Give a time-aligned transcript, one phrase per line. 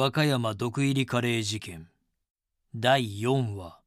[0.00, 1.86] 和歌山毒入りカレー事件。
[2.74, 3.80] 第4話。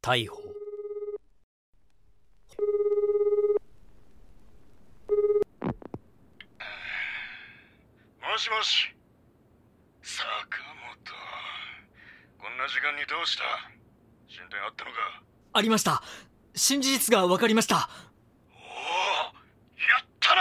[0.00, 0.38] 逮捕。
[0.38, 0.42] も
[8.38, 8.94] しもし。
[10.00, 10.24] 坂
[10.88, 11.12] 本。
[12.38, 13.42] こんな時間にどうした？
[14.26, 14.96] 進展あったのか？
[15.52, 16.02] ありました。
[16.54, 17.90] 新事実が分かりました。
[18.54, 20.40] おおやったな！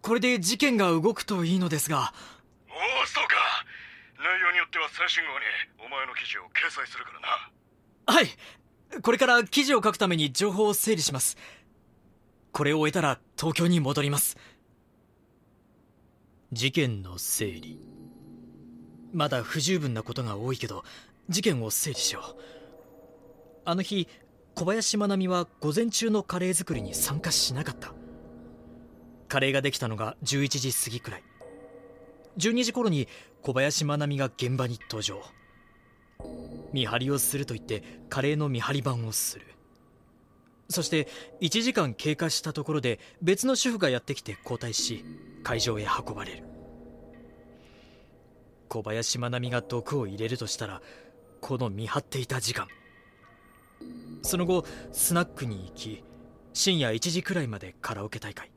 [0.00, 2.14] これで事件が動くといいのですが
[4.78, 5.44] は最新号に
[5.86, 7.50] お前の記事を掲載するからな。
[8.06, 8.28] はい。
[9.02, 11.36] これから記事を書くために情報を整理します。
[12.52, 14.36] これを終えたら東京に戻ります。
[16.52, 17.80] 事件の整理。
[19.12, 20.84] まだ不十分なことが多いけど
[21.28, 22.40] 事件を整理しよう。
[23.64, 24.08] あの日
[24.54, 27.92] 小林愛美は午前中のカレー作りに参加しなかった。
[29.26, 31.22] カレーができたのが11時過ぎくらい。
[32.38, 33.08] 12時頃に
[33.42, 35.22] 小林愛美が現場に登場。
[36.72, 39.46] 見張りをすると言ってカレーの見張り番をする。
[40.68, 41.08] そして
[41.40, 45.04] 1時間経過したところで別の主婦がやってきて交代し
[45.42, 46.44] 会場へ運ばれる。
[48.68, 50.82] 小林愛美が毒を入れるとしたら
[51.40, 52.66] この見張っていた時間。
[54.22, 56.02] その後スナックに行き
[56.54, 58.50] 深夜1時くらいまでカラオケ大会。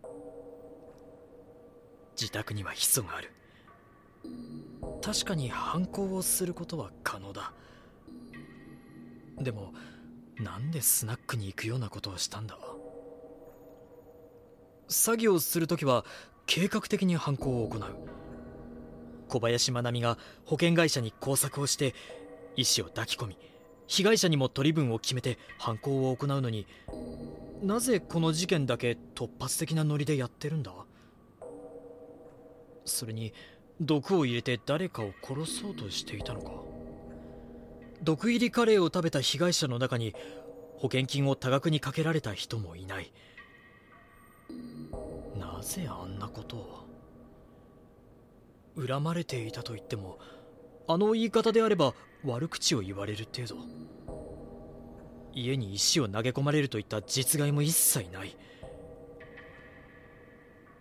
[2.19, 3.31] 自宅にはヒ素がある。
[5.01, 7.53] 確かに犯行をすることは可能だ。
[9.39, 9.73] でも
[10.39, 12.57] なんでスナックに行くようなことをしたんだ？
[14.87, 16.05] 作業するときは
[16.45, 17.83] 計画的に犯行を行う。
[19.29, 21.93] 小林愛美が保険会社に工作をして
[22.55, 23.37] 医師を抱き込み
[23.85, 26.65] 被害者にも取り分を決めて犯行を行うのに
[27.61, 30.71] なぜこの事件だけ突発的なノリでやってるんだ？
[32.85, 33.33] それに
[33.79, 36.51] 毒を入れて誰かを殺そうとしていたのか。
[38.01, 40.13] 毒入りカレーを食べた被害者の中に
[40.77, 43.11] 保険金を多額にかけられた人もいない。
[45.39, 46.87] なぜあんなことを？
[48.87, 50.19] 恨まれていたと言っても
[50.87, 53.55] あの言い方であれば悪口を言われる程度。
[55.33, 58.35] 家に石を投げ込まれるといった実害も一切ない。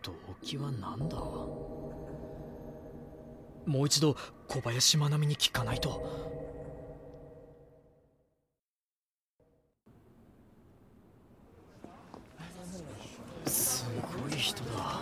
[0.02, 1.16] 動機は何だ？
[3.66, 4.16] もう一度
[4.48, 6.24] 小林愛美に聞かないと。
[13.46, 13.84] す
[14.22, 15.00] ごい人だ。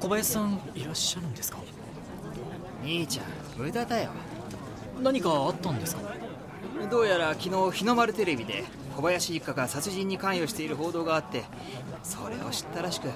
[0.00, 1.58] 小林さんいらっしゃるんですか？
[2.82, 3.26] 兄ちゃん
[3.56, 4.10] 無駄だよ。
[5.02, 6.02] 何かあったんですか？
[6.90, 8.64] どうやら昨日日の丸テレビで
[8.96, 11.44] 小林一家が殺人に関与している報道があって
[12.02, 13.08] それを知ったらしく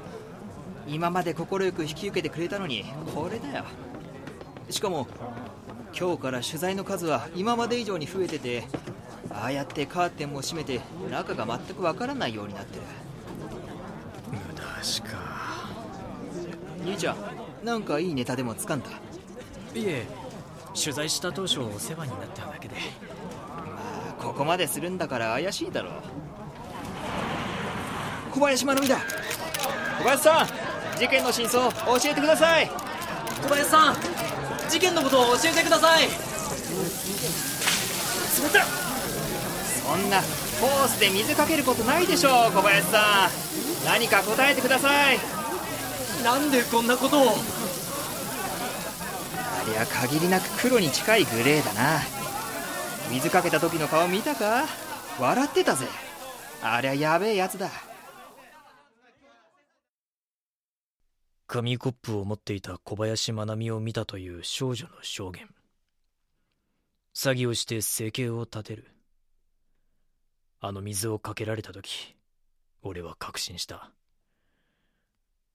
[0.93, 2.84] 今まで快く引き受けてくれたのに
[3.15, 3.65] これだよ。
[4.71, 5.06] しかも
[5.97, 8.65] 今日から取材の数は今まで以上に増えてて
[9.31, 12.83] ああやってカーテンも閉めて中が全くわからないようになってる。
[14.33, 15.09] 無駄しか。
[16.84, 17.17] 兄ちゃん
[17.65, 18.89] なんかいいネタでもつかんだ？
[18.89, 18.93] い
[19.77, 20.07] え
[20.75, 22.75] 取材した当初お世話になっただけで。
[22.75, 22.81] ま
[24.19, 25.93] あここまでするんだから怪しいだろう。
[28.33, 29.05] 小林真奈美だ。
[29.99, 30.47] 小林さん
[31.00, 32.69] 事件の真相を教えてください。
[32.69, 33.97] 小林さん
[34.69, 36.06] 事件のことを教えてください。
[39.83, 40.21] そんな
[40.60, 43.87] ホースで水かけることないでしょう小林さん。
[43.87, 45.19] 何か答えてください。
[46.22, 47.31] なんでこんなことを。
[47.31, 47.33] あ
[49.66, 52.03] りゃ限りなく黒に近いグレーだな。
[53.10, 54.66] 水かけた時の顔見たか？
[55.19, 55.87] 笑ってたぜ。
[56.62, 57.71] ありゃやべえやつだ
[61.53, 65.48] 紙コップを持っていた小林愛美を見たという少女の証言。
[67.13, 68.86] 詐欺をして生計を立てる。
[70.60, 72.15] あの水をかけられた時
[72.83, 73.91] 俺は確信した。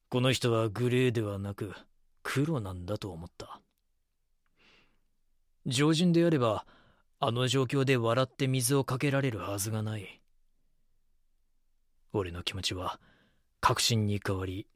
[0.09, 1.73] この人はグレーではなく
[2.23, 3.61] 黒なんだと思った。
[5.65, 6.65] 常人であれば
[7.21, 10.19] あの状況で笑って水をかけられるはずがない。
[12.11, 12.99] 俺の気持ちは
[13.61, 14.67] 確信に変わり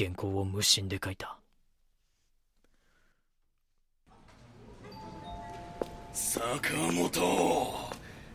[0.00, 1.36] 原稿を無心で書いた。
[6.14, 7.20] 坂本フ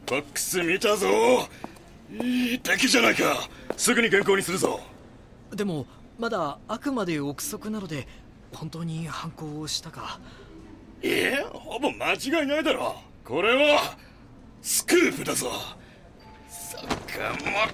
[0.06, 1.08] ァックス見たぞ。
[2.22, 3.50] いい敵じゃないか。
[3.76, 4.80] すぐに原稿にするぞ。
[5.56, 5.88] でも
[6.20, 8.08] まだあくまで憶測なので
[8.54, 10.20] 本当に犯行をしたか。
[11.02, 12.96] いえほぼ間違いないだろ。
[13.24, 13.98] これは
[14.62, 15.50] スクープだぞ。
[16.48, 17.66] 坂本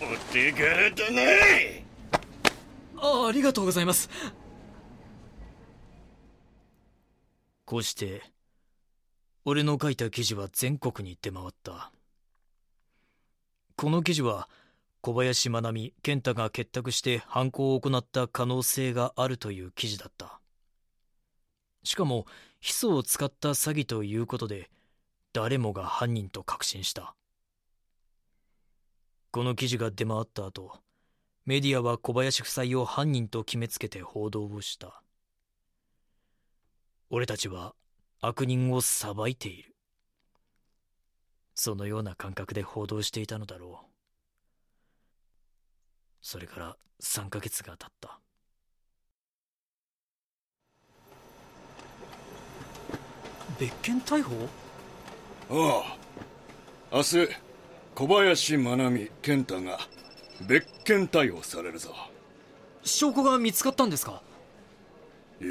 [0.00, 1.75] お手柄だね
[3.28, 4.08] ありがとうございます。
[7.64, 8.22] こうして
[9.44, 11.92] 俺の書いた記事は全国に出回った。
[13.76, 14.48] この記事は
[15.02, 20.40] 小林真奈美健太が結託して犯行を行った可能性があるという記事だった。
[21.84, 22.26] しかも
[22.60, 24.70] ヒ素を使った詐欺ということで
[25.32, 27.14] 誰もが犯人と確信した。
[29.30, 30.80] この記事が出回った後
[31.46, 35.00] メディアは小林夫妻を犯人と決めつけて報道をした。
[37.08, 37.76] 俺たちは
[38.20, 39.76] 悪人を裁いている。
[41.54, 43.86] そのような感覚で報道していたのだろう。
[46.20, 48.18] それから3ヶ月が経った。
[53.60, 54.48] 別件逮捕？
[55.48, 55.96] あ
[56.90, 56.96] あ。
[56.96, 57.28] 明日
[57.94, 59.78] 小林真奈美健太が。
[60.42, 61.94] 別件逮捕されるぞ。
[62.84, 64.22] 証拠が見つかったんですか？
[65.40, 65.50] いや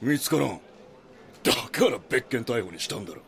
[0.00, 0.60] 見つからん。
[1.42, 3.22] だから別件逮捕にしたんだろ。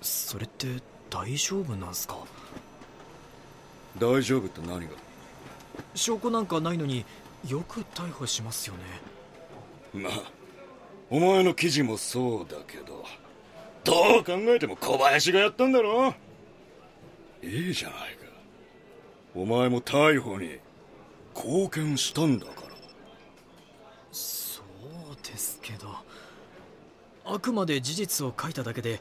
[0.00, 0.66] それって
[1.10, 2.18] 大丈夫なんすか？
[3.98, 4.86] 大丈夫って何が？
[5.94, 7.04] 証拠なんかないのに
[7.46, 8.74] よく逮捕しますよ
[9.94, 10.02] ね。
[10.02, 10.32] まあ
[11.10, 13.04] お前の記事もそうだけど
[13.84, 16.14] どう考えても小林がやったんだろ。
[17.42, 18.17] いいじゃないか
[19.38, 20.58] お前も逮捕に
[21.32, 22.68] 貢献したんだから。
[24.10, 25.94] そうですけど
[27.24, 29.00] あくまで事実を書いただけで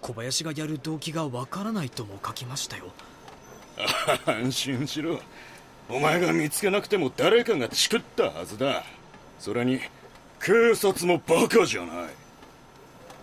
[0.00, 2.86] 小林がやる動機がわからないとも書きましたよ。
[4.26, 5.20] 安心しろ。
[5.88, 8.82] お前が見つけなくても誰かがチクったはずだ。
[9.38, 9.78] それに
[10.40, 12.08] 警察もバカじゃない。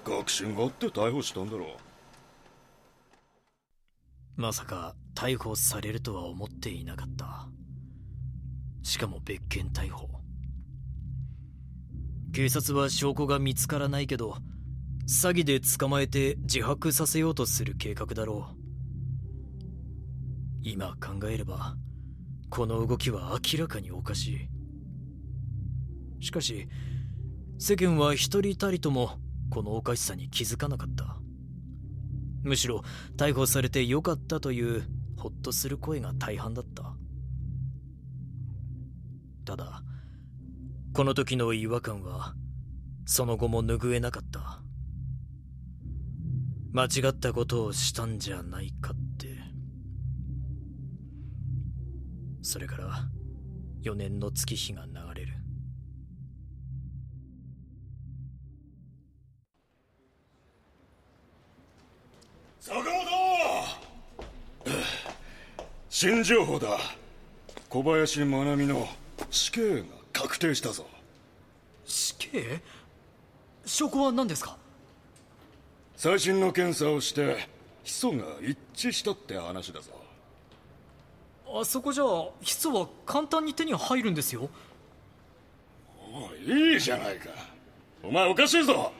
[0.06, 1.76] 確信があって逮捕したんだろ
[4.38, 7.50] まさか逮捕されるとは思っていなかった。
[8.84, 10.08] しかも別件逮捕。
[12.32, 14.38] 警察は証拠が見つからないけど
[15.10, 18.56] 詐欺で捕まえて自白させようとする計画だろう。
[20.62, 21.76] 今考えれば
[22.50, 24.48] この動きは明らかにおかし
[26.22, 26.24] い。
[26.24, 26.70] しかし
[27.58, 29.20] 世間は一人たりとも
[29.50, 31.18] このおかしさに気づかなかった。
[32.42, 32.84] むしろ
[33.18, 34.88] 逮捕されてよかったという
[35.20, 36.96] ほっとする声が大半だった。
[39.46, 39.84] ただ
[40.94, 42.34] この時の違和感は
[43.06, 44.62] その後も拭えなかった。
[46.72, 49.38] 間違ったことをしたんじゃないかって。
[52.42, 53.10] それから
[53.84, 55.39] 4年の月日が流れる。
[66.02, 66.80] 新情報だ。
[67.68, 68.88] 小林真奈美の
[69.30, 70.86] 死刑が確定したぞ。
[71.86, 72.62] 死刑？
[73.66, 74.56] 証拠は何ですか？
[75.98, 77.50] 最新の検査をして
[77.84, 79.92] ヒ素が一致したって話だぞ。
[81.54, 82.06] あそこじゃ
[82.40, 84.50] ヒ素は簡単に手に入るんですよ。
[86.14, 87.30] おいいいじゃないか。
[88.02, 88.94] お前おかしいぞ。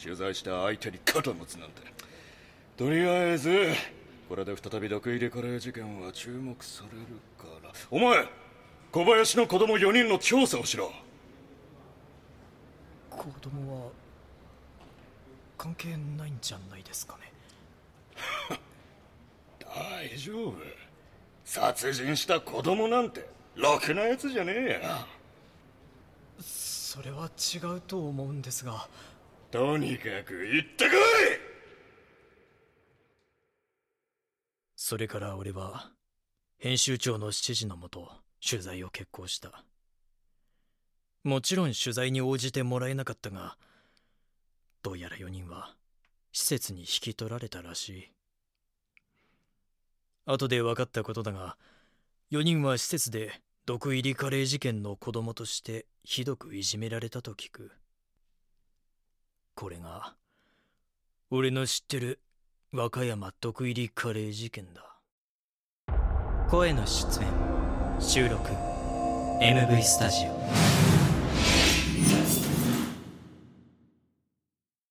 [0.00, 1.82] 取材した相手に肩持つなんて。
[2.76, 3.72] とりあえず
[4.28, 7.06] これで再び毒入りカレー事件は注目される
[7.38, 7.72] から。
[7.90, 8.28] お前
[8.92, 10.92] 小林の子供4人の調査をしろ。
[13.10, 13.90] 子供は
[15.56, 17.32] 関係ないんじゃないですかね。
[19.64, 20.54] 大丈夫。
[21.44, 25.06] 殺人した子供なんてろくなやつじゃねえや。
[26.38, 28.86] それは違うと思うんですが。
[29.50, 30.98] とにかく行ってこい
[34.88, 35.90] それから俺は
[36.56, 38.10] 編集長の指示のもと
[38.42, 39.62] 取材を決行した。
[41.24, 43.58] もちろん取材に応じてもらえなかったが
[44.82, 45.74] どうやら4人は
[46.32, 48.12] 施設に引き取られたらしい。
[50.24, 51.58] 後で分かったことだが
[52.30, 57.72] 4人は施設で毒入りカレー事件の子供としてひどくいじめられたと聞く。
[59.54, 60.14] これが
[61.28, 62.20] 俺の知ってる
[62.70, 65.00] 和歌山毒入りカレー事件だ。
[66.50, 67.28] 声の出演
[67.98, 68.46] 収録
[69.40, 70.87] MV スタジオ。